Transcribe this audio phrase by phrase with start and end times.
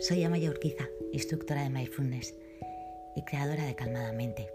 [0.00, 2.34] Soy Amaya Urquiza, instructora de Mindfulness
[3.14, 4.48] y creadora de Calmadamente.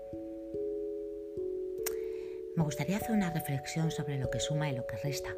[2.55, 5.37] Me gustaría hacer una reflexión sobre lo que suma y lo que resta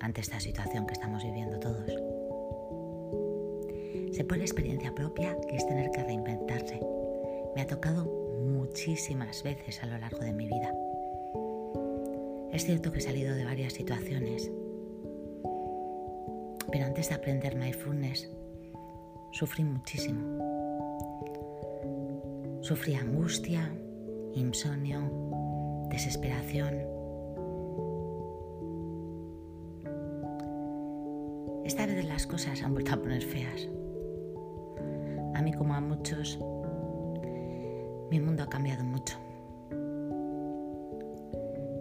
[0.00, 1.90] ante esta situación que estamos viviendo todos.
[4.16, 6.80] Sé por experiencia propia que es tener que reinventarse.
[7.54, 8.06] Me ha tocado
[8.40, 10.74] muchísimas veces a lo largo de mi vida.
[12.50, 14.50] Es cierto que he salido de varias situaciones,
[16.76, 18.30] pero antes de aprender mindfulness,
[19.32, 20.20] sufrí muchísimo.
[22.60, 23.72] Sufrí angustia,
[24.34, 25.00] insomnio,
[25.88, 26.74] desesperación.
[31.64, 33.70] Esta vez las cosas han vuelto a poner feas.
[35.34, 36.38] A mí como a muchos,
[38.10, 39.16] mi mundo ha cambiado mucho.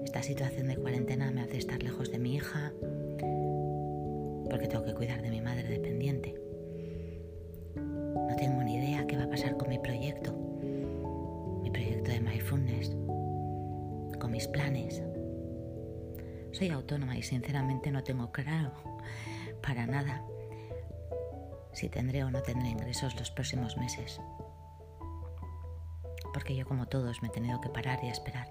[0.05, 2.71] Esta situación de cuarentena me hace estar lejos de mi hija,
[4.55, 6.33] porque tengo que cuidar de mi madre dependiente.
[7.75, 10.31] No tengo ni idea qué va a pasar con mi proyecto,
[11.61, 12.95] mi proyecto de mindfulness,
[14.17, 15.03] con mis planes.
[16.53, 18.71] Soy autónoma y sinceramente no tengo claro
[19.61, 20.23] para nada
[21.73, 24.21] si tendré o no tendré ingresos los próximos meses.
[26.33, 28.47] Porque yo como todos me he tenido que parar y esperar.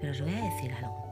[0.00, 1.05] Pero os voy a decir algo.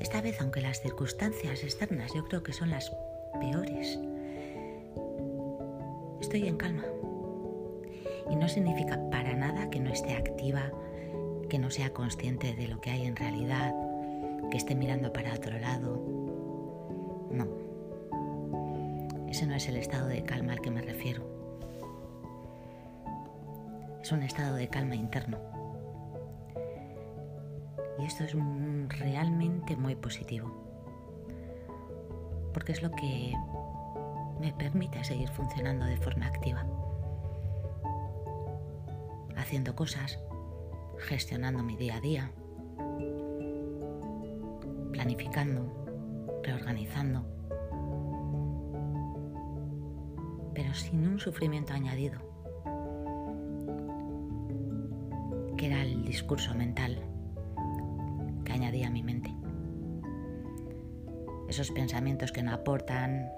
[0.00, 2.92] Esta vez, aunque las circunstancias externas yo creo que son las
[3.40, 3.98] peores,
[6.20, 6.84] estoy en calma.
[8.30, 10.70] Y no significa para nada que no esté activa,
[11.48, 13.74] que no sea consciente de lo que hay en realidad,
[14.50, 16.02] que esté mirando para otro lado.
[17.30, 17.46] No.
[19.28, 21.22] Ese no es el estado de calma al que me refiero.
[24.02, 25.53] Es un estado de calma interno
[27.98, 28.34] y esto es
[28.98, 30.50] realmente muy positivo,
[32.52, 33.34] porque es lo que
[34.40, 36.66] me permite seguir funcionando de forma activa,
[39.36, 40.18] haciendo cosas,
[40.98, 42.30] gestionando mi día a día,
[44.92, 47.24] planificando, reorganizando,
[50.52, 52.20] pero sin un sufrimiento añadido,
[55.56, 57.13] que era el discurso mental
[58.54, 59.30] añadí a mi mente.
[61.48, 63.30] Esos pensamientos que no aportan,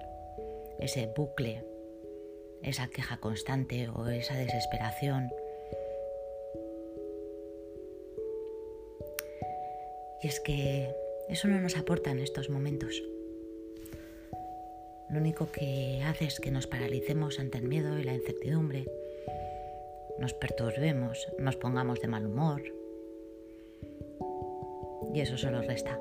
[0.79, 1.63] ese bucle,
[2.63, 5.29] esa queja constante o esa desesperación.
[10.21, 10.95] Y es que
[11.29, 13.03] eso no nos aporta en estos momentos.
[15.09, 18.85] Lo único que hace es que nos paralicemos ante el miedo y la incertidumbre,
[20.19, 22.61] nos perturbemos, nos pongamos de mal humor,
[25.17, 25.99] y eso solo resta.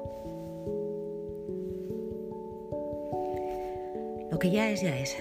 [4.30, 5.16] Lo que ya es, ya es.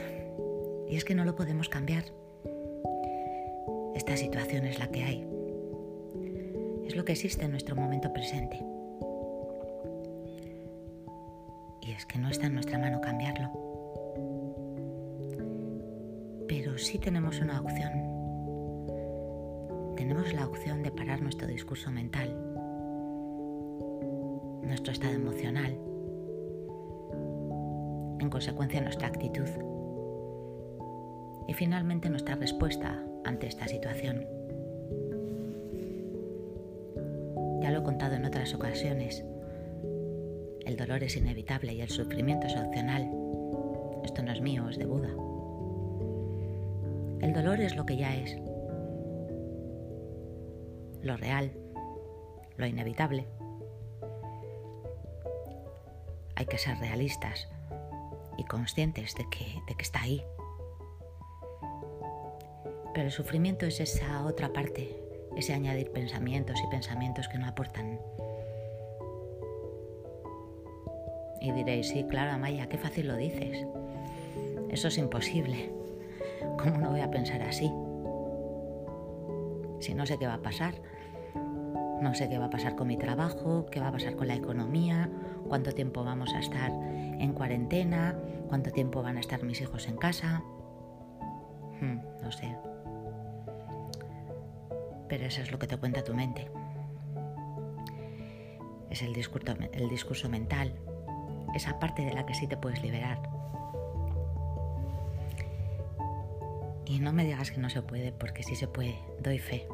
[0.90, 2.04] Y es que no lo podemos cambiar.
[3.96, 5.26] Esta situación es la que hay.
[6.86, 8.60] Es lo que existe en nuestro momento presente.
[11.82, 13.50] Y es que no está en nuestra mano cambiarlo.
[16.50, 17.94] Pero sí tenemos una opción.
[19.96, 22.45] Tenemos la opción de parar nuestro discurso mental
[24.66, 25.78] nuestro estado emocional,
[28.20, 29.48] en consecuencia nuestra actitud
[31.48, 34.26] y finalmente nuestra respuesta ante esta situación.
[37.62, 39.24] Ya lo he contado en otras ocasiones,
[40.66, 43.04] el dolor es inevitable y el sufrimiento es opcional.
[44.04, 45.10] Esto no es mío, es de Buda.
[47.22, 48.36] El dolor es lo que ya es,
[51.04, 51.52] lo real,
[52.58, 53.28] lo inevitable.
[56.36, 57.48] Hay que ser realistas
[58.38, 60.24] y conscientes de que, de que está ahí.
[62.94, 64.96] Pero el sufrimiento es esa otra parte,
[65.36, 68.00] ese añadir pensamientos y pensamientos que no aportan.
[71.42, 73.66] Y diréis, sí, claro, Amaya, qué fácil lo dices.
[74.70, 75.70] Eso es imposible.
[76.58, 77.72] ¿Cómo no voy a pensar así?
[79.80, 80.74] Si no sé qué va a pasar.
[82.02, 84.36] No sé qué va a pasar con mi trabajo, qué va a pasar con la
[84.36, 85.10] economía,
[85.48, 88.16] cuánto tiempo vamos a estar en cuarentena,
[88.48, 90.44] cuánto tiempo van a estar mis hijos en casa.
[91.82, 92.56] Hmm, no sé.
[95.08, 96.50] Pero eso es lo que te cuenta tu mente.
[98.90, 100.74] Es el discurso, el discurso mental,
[101.54, 103.20] esa parte de la que sí te puedes liberar.
[106.86, 109.68] Y no me digas que no se puede, porque sí se puede, doy fe.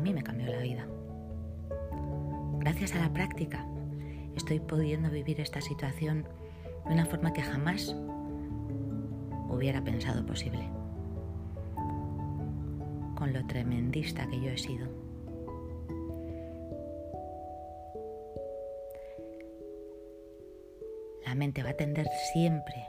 [0.00, 0.86] Mí me cambió la vida
[2.60, 3.66] Gracias a la práctica
[4.36, 6.26] estoy pudiendo vivir esta situación
[6.86, 7.96] de una forma que jamás
[9.48, 10.68] hubiera pensado posible.
[13.16, 14.88] Con lo tremendista que yo he sido.
[21.26, 22.86] La mente va a tender siempre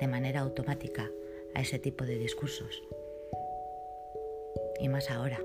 [0.00, 1.10] de manera automática
[1.54, 2.82] a ese tipo de discursos.
[4.80, 5.40] Y más ahora,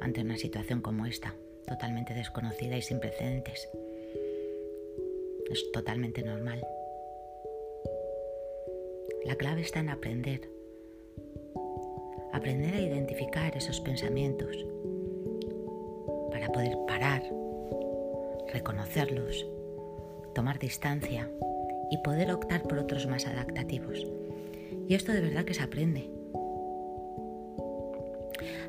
[0.00, 1.34] ante una situación como esta,
[1.66, 3.68] totalmente desconocida y sin precedentes.
[5.50, 6.64] Es totalmente normal.
[9.24, 10.48] La clave está en aprender.
[12.32, 14.64] Aprender a identificar esos pensamientos
[16.30, 17.22] para poder parar,
[18.52, 19.46] reconocerlos,
[20.34, 21.30] tomar distancia
[21.90, 24.06] y poder optar por otros más adaptativos.
[24.86, 26.17] Y esto de verdad que se aprende.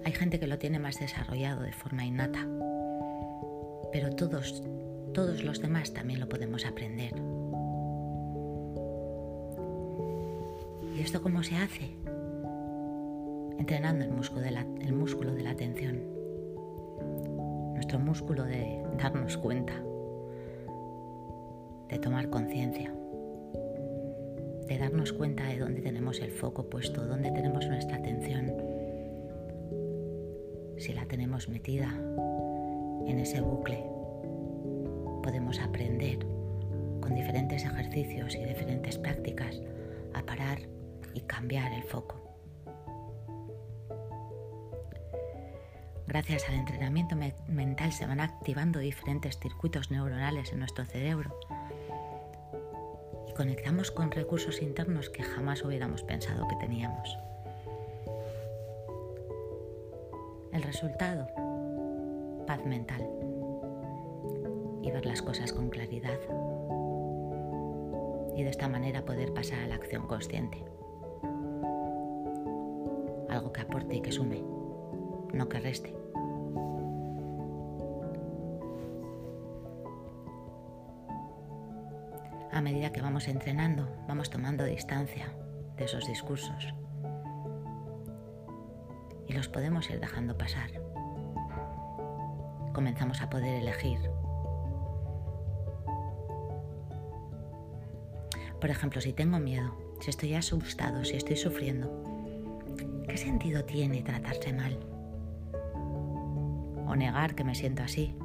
[0.05, 2.47] Hay gente que lo tiene más desarrollado de forma innata,
[3.91, 4.63] pero todos,
[5.13, 7.13] todos los demás también lo podemos aprender.
[10.95, 11.95] ¿Y esto cómo se hace?
[13.57, 16.01] Entrenando el músculo de la, el músculo de la atención,
[17.73, 19.73] nuestro músculo de darnos cuenta,
[21.89, 22.93] de tomar conciencia,
[24.67, 28.53] de darnos cuenta de dónde tenemos el foco puesto, dónde tenemos nuestra atención,
[30.79, 31.93] si la tenemos metida
[33.05, 33.83] en ese bucle,
[35.21, 36.19] podemos aprender
[37.01, 39.61] con diferentes ejercicios y diferentes prácticas
[40.13, 40.59] a parar
[41.13, 42.15] y cambiar el foco.
[46.07, 47.15] Gracias al entrenamiento
[47.47, 51.37] mental se van activando diferentes circuitos neuronales en nuestro cerebro
[53.27, 57.15] y conectamos con recursos internos que jamás hubiéramos pensado que teníamos.
[60.59, 61.25] El resultado,
[62.45, 63.09] paz mental.
[64.81, 66.19] Y ver las cosas con claridad.
[68.35, 70.65] Y de esta manera poder pasar a la acción consciente.
[73.29, 74.43] Algo que aporte y que sume,
[75.31, 75.95] no que reste.
[82.51, 85.31] A medida que vamos entrenando, vamos tomando distancia
[85.77, 86.73] de esos discursos
[89.29, 90.71] y los podemos ir dejando pasar.
[92.73, 93.99] Comenzamos a poder elegir.
[98.59, 102.03] Por ejemplo, si tengo miedo, si estoy asustado, si estoy sufriendo,
[103.07, 104.79] ¿qué sentido tiene tratarse mal?
[106.87, 108.15] O negar que me siento así.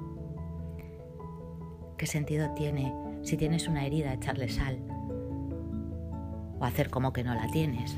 [1.98, 2.92] ¿Qué sentido tiene
[3.22, 4.78] si tienes una herida echarle sal?
[6.58, 7.94] O hacer como que no la tienes,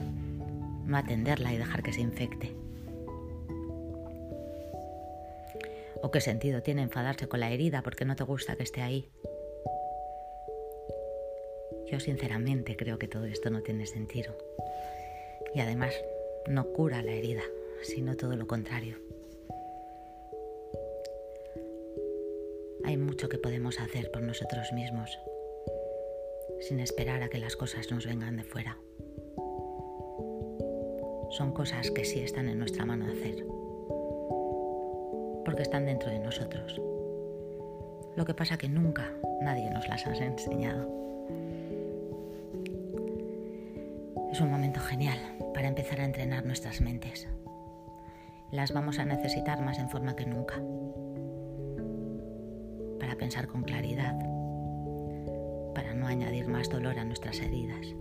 [0.84, 2.65] no atenderla y dejar que se infecte.
[6.06, 9.10] ¿O qué sentido tiene enfadarse con la herida porque no te gusta que esté ahí?
[11.90, 14.38] Yo sinceramente creo que todo esto no tiene sentido.
[15.52, 15.92] Y además
[16.46, 17.42] no cura la herida,
[17.82, 18.98] sino todo lo contrario.
[22.84, 25.18] Hay mucho que podemos hacer por nosotros mismos,
[26.60, 28.78] sin esperar a que las cosas nos vengan de fuera.
[31.30, 33.45] Son cosas que sí están en nuestra mano hacer
[35.56, 36.78] porque están dentro de nosotros.
[38.14, 39.10] Lo que pasa que nunca
[39.40, 40.86] nadie nos las ha enseñado.
[44.30, 45.16] Es un momento genial
[45.54, 47.26] para empezar a entrenar nuestras mentes.
[48.52, 50.56] Las vamos a necesitar más en forma que nunca.
[53.00, 54.14] Para pensar con claridad,
[55.74, 57.94] para no añadir más dolor a nuestras heridas,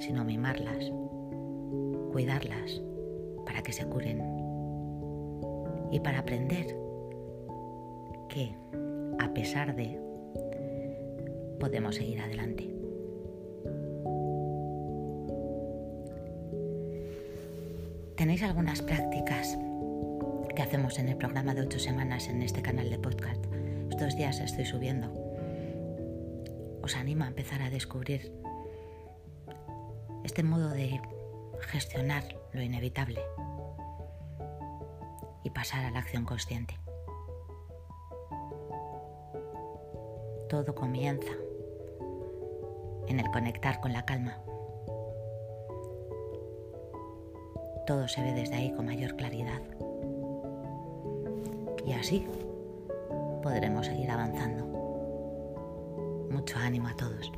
[0.00, 0.90] sino mimarlas,
[2.10, 2.82] cuidarlas
[3.44, 4.35] para que se curen
[5.90, 6.76] y para aprender
[8.28, 8.54] que,
[9.18, 10.00] a pesar de,
[11.58, 12.72] podemos seguir adelante.
[18.16, 19.58] Tenéis algunas prácticas
[20.54, 23.44] que hacemos en el programa de ocho semanas en este canal de podcast.
[23.90, 25.12] Estos días estoy subiendo.
[26.82, 28.32] Os animo a empezar a descubrir
[30.24, 31.00] este modo de
[31.68, 33.20] gestionar lo inevitable
[35.46, 36.76] y pasar a la acción consciente.
[40.48, 41.30] Todo comienza
[43.06, 44.42] en el conectar con la calma.
[47.86, 49.62] Todo se ve desde ahí con mayor claridad.
[51.86, 52.26] Y así
[53.40, 54.64] podremos seguir avanzando.
[56.28, 57.30] Mucho ánimo a todos.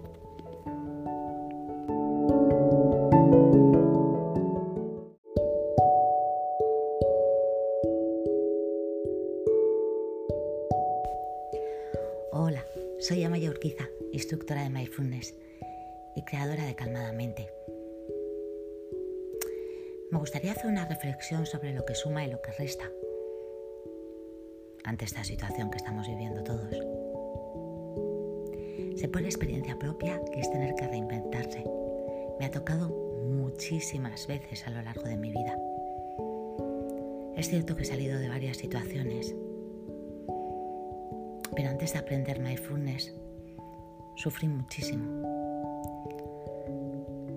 [13.01, 15.33] Soy Amaya Urquiza, instructora de Mindfulness
[16.17, 17.49] y creadora de Calmadamente.
[20.11, 22.91] Me gustaría hacer una reflexión sobre lo que suma y lo que resta
[24.83, 26.75] ante esta situación que estamos viviendo todos.
[28.97, 31.65] Sé por experiencia propia que es tener que reinventarse.
[32.41, 35.57] Me ha tocado muchísimas veces a lo largo de mi vida.
[37.37, 39.37] Es cierto que he salido de varias situaciones
[41.59, 43.13] pero antes de aprender mindfulness,
[44.15, 45.25] sufrí muchísimo.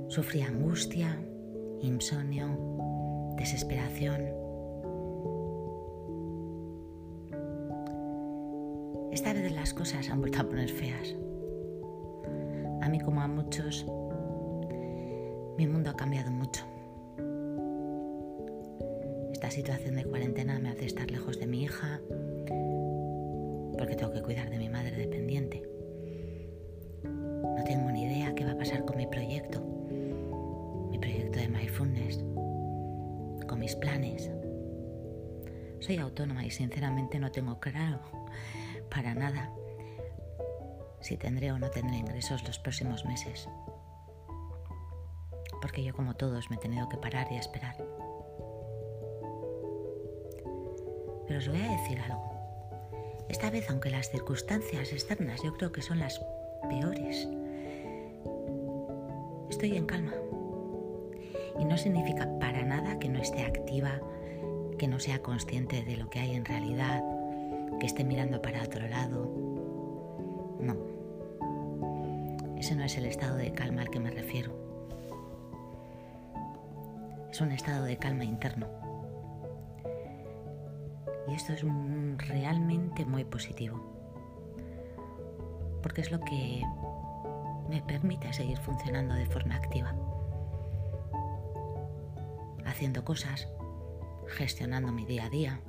[0.09, 1.17] Sufrí angustia,
[1.81, 2.45] insomnio,
[3.35, 4.21] desesperación.
[9.11, 11.15] Esta vez las cosas han vuelto a poner feas.
[12.83, 13.87] A mí como a muchos,
[15.57, 16.63] mi mundo ha cambiado mucho.
[19.31, 21.99] Esta situación de cuarentena me hace estar lejos de mi hija,
[23.91, 25.61] porque tengo que cuidar de mi madre dependiente.
[27.03, 29.59] No tengo ni idea qué va a pasar con mi proyecto,
[30.89, 32.19] mi proyecto de mindfulness,
[33.49, 34.31] con mis planes.
[35.81, 37.99] Soy autónoma y sinceramente no tengo claro
[38.89, 39.51] para nada
[41.01, 43.49] si tendré o no tendré ingresos los próximos meses.
[45.61, 47.75] Porque yo como todos me he tenido que parar y esperar.
[51.27, 52.30] Pero os voy a decir algo.
[53.31, 56.19] Esta vez, aunque las circunstancias externas yo creo que son las
[56.67, 57.29] peores,
[59.49, 60.13] estoy en calma.
[61.57, 64.01] Y no significa para nada que no esté activa,
[64.77, 67.01] que no sea consciente de lo que hay en realidad,
[67.79, 69.23] que esté mirando para otro lado.
[70.59, 70.75] No.
[72.57, 74.51] Ese no es el estado de calma al que me refiero.
[77.31, 78.90] Es un estado de calma interno
[81.27, 81.63] y esto es
[82.27, 83.79] realmente muy positivo,
[85.81, 86.63] porque es lo que
[87.69, 89.95] me permite seguir funcionando de forma activa,
[92.65, 93.47] haciendo cosas,
[94.27, 95.59] gestionando mi día a día,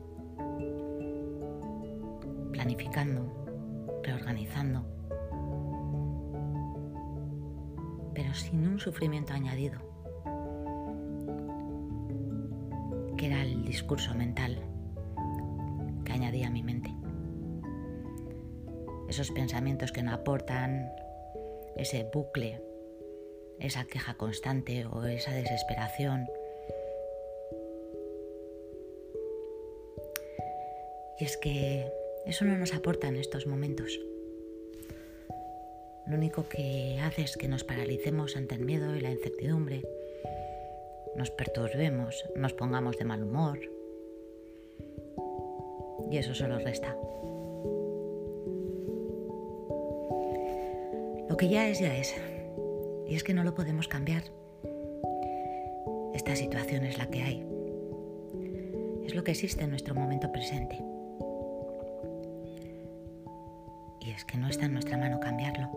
[2.53, 4.85] planificando, reorganizando,
[8.15, 9.81] pero sin un sufrimiento añadido,
[13.17, 14.72] que era el discurso mental
[16.23, 16.91] añadí a mi mente.
[19.09, 20.93] Esos pensamientos que no aportan,
[21.77, 22.63] ese bucle,
[23.59, 26.27] esa queja constante o esa desesperación.
[31.19, 31.93] Y es que
[32.25, 33.99] eso no nos aporta en estos momentos.
[36.07, 39.83] Lo único que hace es que nos paralicemos ante el miedo y la incertidumbre,
[41.17, 43.72] nos perturbemos, nos pongamos de mal humor,
[46.13, 46.95] y eso solo resta.
[51.27, 52.15] Lo que ya es, ya es.
[53.09, 54.25] Y es que no lo podemos cambiar.
[56.13, 57.47] Esta situación es la que hay.
[59.07, 60.85] Es lo que existe en nuestro momento presente.
[64.01, 65.71] Y es que no está en nuestra mano cambiarlo.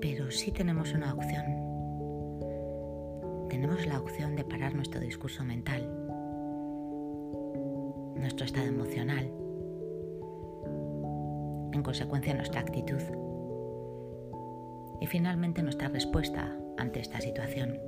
[0.00, 1.44] Pero sí tenemos una opción.
[3.48, 6.05] Tenemos la opción de parar nuestro discurso mental
[8.64, 9.30] emocional,
[11.72, 13.02] en consecuencia nuestra actitud
[15.00, 17.78] y finalmente nuestra respuesta ante esta situación.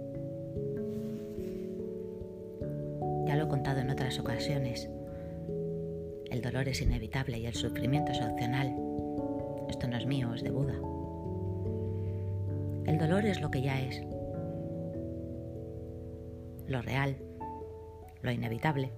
[3.26, 4.90] Ya lo he contado en otras ocasiones,
[6.30, 8.74] el dolor es inevitable y el sufrimiento es opcional.
[9.68, 10.74] Esto no es mío, es de Buda.
[12.86, 14.02] El dolor es lo que ya es,
[16.66, 17.16] lo real,
[18.22, 18.92] lo inevitable.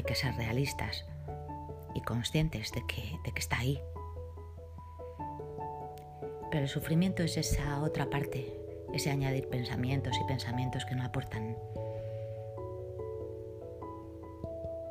[0.00, 1.04] Hay que ser realistas
[1.94, 3.78] y conscientes de que, de que está ahí.
[6.50, 8.58] Pero el sufrimiento es esa otra parte,
[8.94, 11.54] ese añadir pensamientos y pensamientos que no aportan.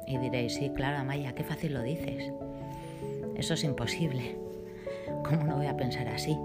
[0.05, 2.31] Y diréis, sí, claro, Amaya, qué fácil lo dices.
[3.35, 4.37] Eso es imposible.
[5.23, 6.37] ¿Cómo no voy a pensar así?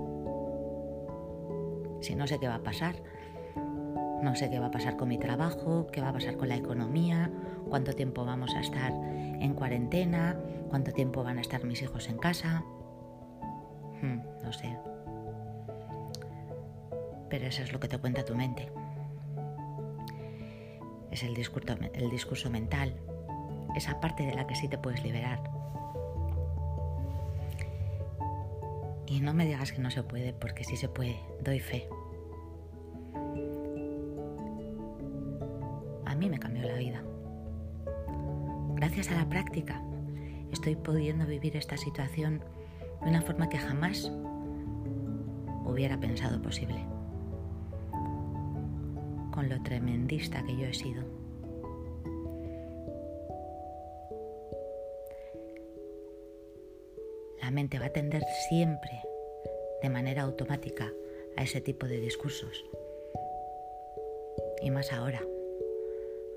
[2.00, 2.94] Si no sé qué va a pasar.
[4.22, 6.56] No sé qué va a pasar con mi trabajo, qué va a pasar con la
[6.56, 7.30] economía,
[7.68, 12.18] cuánto tiempo vamos a estar en cuarentena, cuánto tiempo van a estar mis hijos en
[12.18, 12.64] casa.
[14.00, 14.76] Hmm, no sé.
[17.28, 18.70] Pero eso es lo que te cuenta tu mente.
[21.10, 22.94] Es el discurso, el discurso mental,
[23.76, 25.42] esa parte de la que sí te puedes liberar.
[29.06, 31.88] Y no me digas que no se puede, porque sí se puede, doy fe.
[36.14, 37.02] a mí me cambió la vida.
[38.86, 39.82] Gracias a la práctica
[40.52, 42.44] estoy pudiendo vivir esta situación
[43.02, 44.12] de una forma que jamás
[45.64, 46.84] hubiera pensado posible.
[49.32, 51.02] Con lo tremendista que yo he sido.
[57.40, 59.00] La mente va a tender siempre
[59.80, 60.92] de manera automática
[61.38, 62.66] a ese tipo de discursos.
[64.60, 65.22] Y más ahora,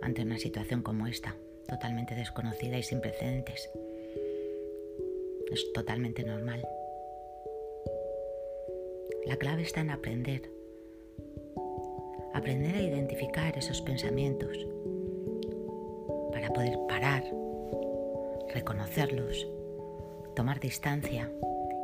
[0.02, 1.36] ante una situación como esta,
[1.68, 3.70] totalmente desconocida y sin precedentes.
[5.52, 6.66] Es totalmente normal.
[9.26, 10.50] La clave está en aprender.
[12.34, 14.66] Aprender a identificar esos pensamientos
[16.32, 17.24] para poder parar,
[18.54, 19.48] reconocerlos,
[20.36, 21.32] tomar distancia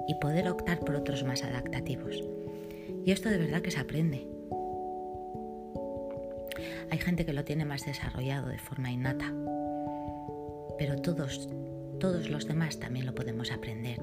[0.08, 2.24] y poder optar por otros más adaptativos.
[3.06, 4.28] Y esto de verdad que se aprende.
[6.92, 9.34] Hay gente que lo tiene más desarrollado de forma innata,
[10.84, 11.48] pero todos,
[11.98, 14.00] todos los demás también lo podemos aprender.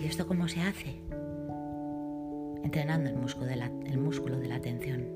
[0.00, 1.00] ¿Y esto cómo se hace?
[2.62, 5.08] Entrenando el músculo de la, el músculo de la atención,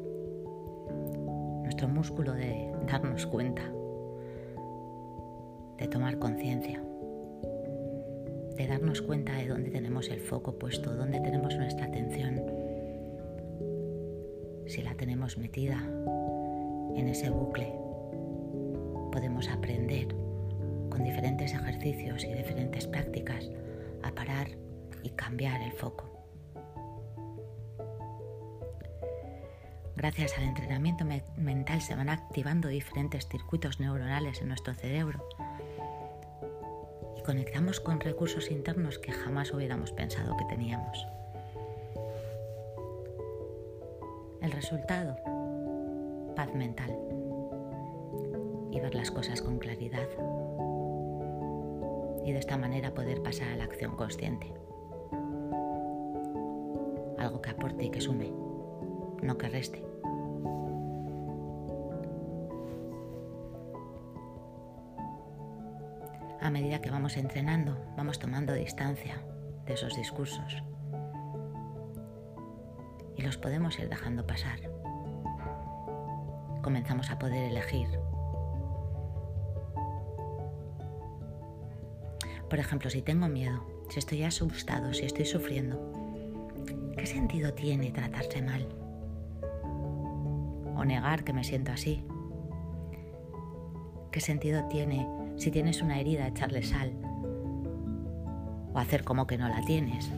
[1.63, 3.63] nuestro músculo de darnos cuenta,
[5.79, 6.83] de tomar conciencia,
[8.57, 12.43] de darnos cuenta de dónde tenemos el foco puesto, dónde tenemos nuestra atención,
[14.67, 15.89] si la tenemos metida
[16.97, 17.73] en ese bucle,
[19.13, 20.09] podemos aprender
[20.91, 23.51] con diferentes ejercicios y diferentes prácticas
[24.03, 24.49] a parar
[25.03, 26.17] y cambiar el foco.
[29.97, 31.05] Gracias al entrenamiento
[31.39, 35.27] mental se van activando diferentes circuitos neuronales en nuestro cerebro
[37.17, 41.07] y conectamos con recursos internos que jamás hubiéramos pensado que teníamos.
[44.43, 45.17] El resultado,
[46.37, 46.97] paz mental
[48.71, 50.07] y ver las cosas con claridad
[52.25, 54.53] y de esta manera poder pasar a la acción consciente.
[57.19, 58.33] Algo que aporte y que sume,
[59.23, 59.83] no que reste.
[66.41, 69.23] A medida que vamos entrenando, vamos tomando distancia
[69.67, 70.63] de esos discursos
[73.17, 74.59] y los podemos ir dejando pasar.
[76.67, 77.87] Comenzamos a poder elegir.
[82.51, 85.81] Por ejemplo, si tengo miedo, si estoy asustado, si estoy sufriendo,
[86.97, 88.67] ¿qué sentido tiene tratarse mal?
[90.75, 92.05] O negar que me siento así.
[94.11, 96.91] ¿Qué sentido tiene si tienes una herida echarle sal?
[98.75, 100.11] O hacer como que no la tienes,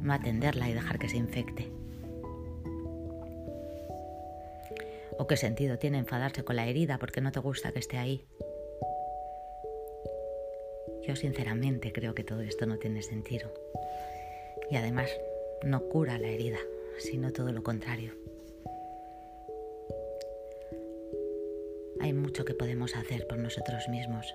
[0.00, 1.79] no atenderla y dejar que se infecte.
[5.20, 8.24] ¿O qué sentido tiene enfadarse con la herida porque no te gusta que esté ahí?
[11.06, 13.52] Yo sinceramente creo que todo esto no tiene sentido.
[14.70, 15.10] Y además
[15.62, 16.56] no cura la herida,
[16.96, 18.14] sino todo lo contrario.
[22.00, 24.34] Hay mucho que podemos hacer por nosotros mismos,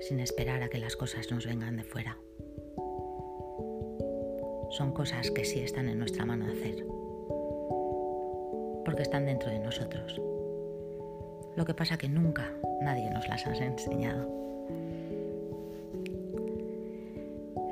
[0.00, 2.16] sin esperar a que las cosas nos vengan de fuera.
[4.70, 7.03] Son cosas que sí están en nuestra mano hacer
[8.94, 10.22] porque están dentro de nosotros.
[11.56, 14.28] Lo que pasa que nunca nadie nos las ha enseñado.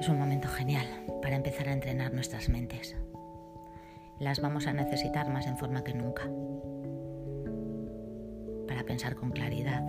[0.01, 0.85] Es un momento genial
[1.23, 2.97] para empezar a entrenar nuestras mentes.
[4.19, 6.25] Las vamos a necesitar más en forma que nunca.
[8.67, 9.87] Para pensar con claridad,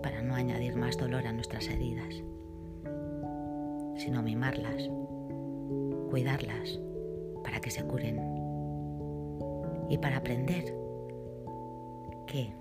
[0.00, 2.22] para no añadir más dolor a nuestras heridas,
[3.96, 4.88] sino mimarlas,
[6.08, 6.78] cuidarlas
[7.42, 8.31] para que se curen
[9.88, 10.64] y para aprender
[12.26, 12.52] que,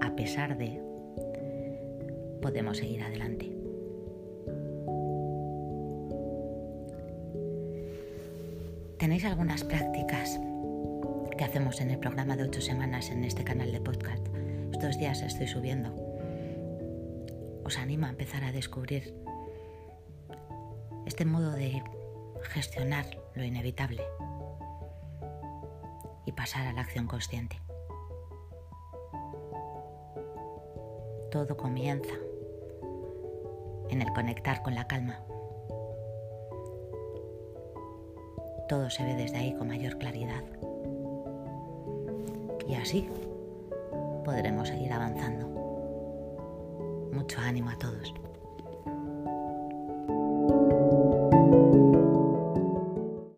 [0.00, 0.82] a pesar de,
[2.42, 3.52] podemos seguir adelante.
[8.98, 10.40] Tenéis algunas prácticas
[11.36, 14.26] que hacemos en el programa de ocho semanas en este canal de podcast.
[14.72, 15.94] Estos días estoy subiendo.
[17.64, 19.14] Os animo a empezar a descubrir
[21.06, 21.82] este modo de
[22.42, 24.02] gestionar lo inevitable
[26.26, 27.60] y pasar a la acción consciente.
[31.30, 32.12] Todo comienza
[33.88, 35.20] en el conectar con la calma.
[38.68, 40.42] Todo se ve desde ahí con mayor claridad.
[42.68, 43.08] Y así
[44.24, 45.46] podremos seguir avanzando.
[47.12, 48.12] Mucho ánimo a todos.